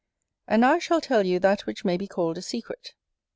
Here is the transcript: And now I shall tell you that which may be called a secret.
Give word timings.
And 0.47 0.61
now 0.61 0.73
I 0.73 0.79
shall 0.79 0.99
tell 0.99 1.27
you 1.27 1.37
that 1.37 1.67
which 1.67 1.85
may 1.85 1.95
be 1.95 2.07
called 2.07 2.39
a 2.39 2.41
secret. 2.41 2.95